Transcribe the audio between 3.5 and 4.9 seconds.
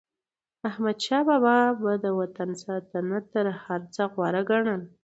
هر څه غوره ګڼله.